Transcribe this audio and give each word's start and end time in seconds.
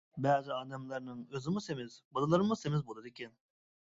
بەزى 0.25 0.49
ئادەملەرنىڭ 0.53 1.19
ئۆزىمۇ 1.39 1.61
سېمىز، 1.65 1.97
بالىلىرىمۇ 2.17 2.57
سېمىز 2.63 2.83
بولىدىكەن. 2.89 3.37